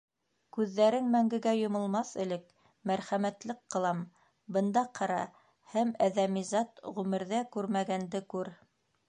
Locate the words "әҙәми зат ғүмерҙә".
6.09-7.45